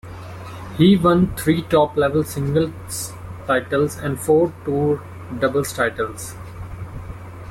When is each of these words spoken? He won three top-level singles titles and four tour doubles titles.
He 0.79 0.97
won 0.97 1.35
three 1.37 1.61
top-level 1.61 2.23
singles 2.23 3.13
titles 3.45 3.97
and 3.97 4.19
four 4.19 4.51
tour 4.65 4.99
doubles 5.37 5.73
titles. 5.73 6.33